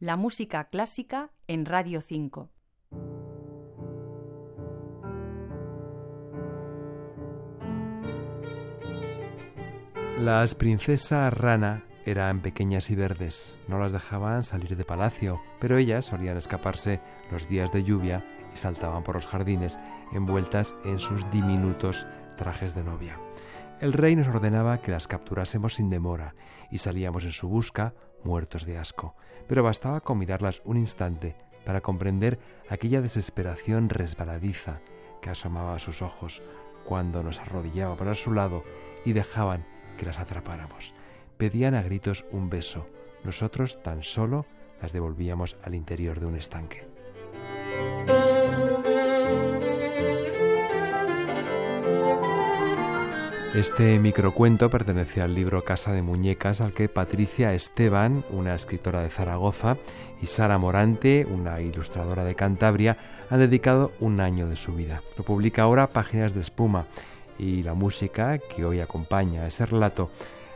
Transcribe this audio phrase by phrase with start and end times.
[0.00, 2.50] La música clásica en Radio 5.
[10.18, 16.06] Las princesas rana eran pequeñas y verdes, no las dejaban salir de palacio, pero ellas
[16.06, 17.00] solían escaparse
[17.30, 19.78] los días de lluvia y saltaban por los jardines
[20.12, 22.04] envueltas en sus diminutos
[22.36, 23.20] trajes de novia.
[23.80, 26.34] El rey nos ordenaba que las capturásemos sin demora
[26.70, 27.94] y salíamos en su busca
[28.24, 29.14] muertos de asco,
[29.46, 34.80] pero bastaba con mirarlas un instante para comprender aquella desesperación resbaladiza
[35.22, 36.42] que asomaba a sus ojos
[36.84, 38.64] cuando nos arrodillaba por su lado
[39.04, 40.94] y dejaban que las atrapáramos.
[41.36, 42.86] Pedían a gritos un beso,
[43.24, 44.46] nosotros tan solo
[44.80, 46.93] las devolvíamos al interior de un estanque.
[53.54, 59.10] Este microcuento pertenece al libro Casa de Muñecas al que Patricia Esteban, una escritora de
[59.10, 59.76] Zaragoza,
[60.20, 62.96] y Sara Morante, una ilustradora de Cantabria,
[63.30, 65.04] han dedicado un año de su vida.
[65.16, 66.86] Lo publica ahora Páginas de Espuma
[67.38, 70.10] y la música que hoy acompaña a ese relato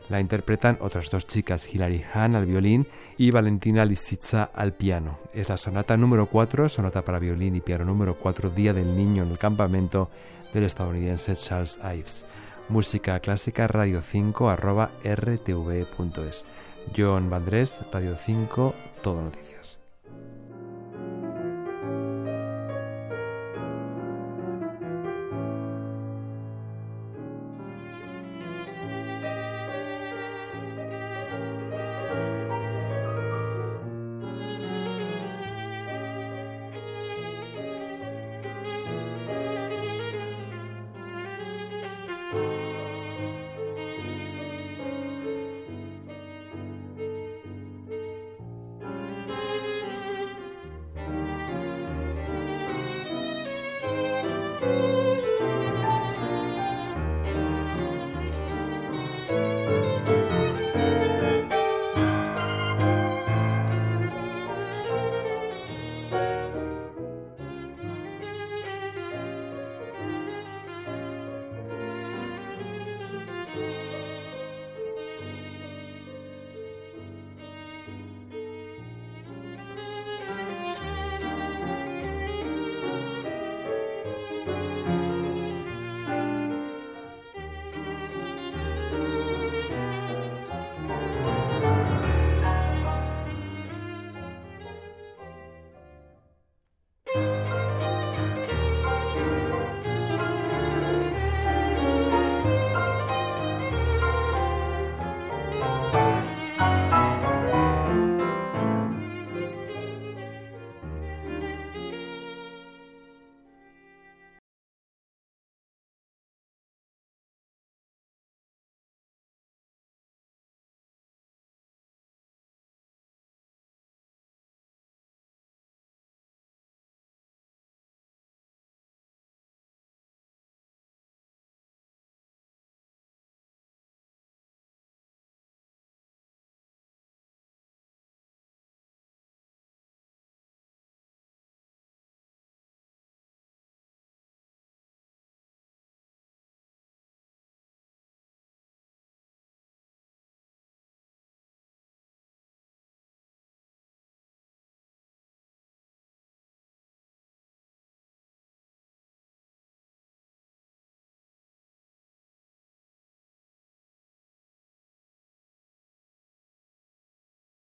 [0.08, 5.20] la interpretan otras dos chicas, Hilary Hahn al violín y Valentina Lisitsa al piano.
[5.32, 9.22] Es la sonata número 4, sonata para violín y piano número 4, Día del Niño
[9.22, 10.10] en el campamento
[10.52, 12.26] del estadounidense Charles Ives.
[12.68, 16.44] Música clásica radio 5 arroba rtv.es.
[16.94, 19.77] John Vandrés, Radio 5, Todo Noticias.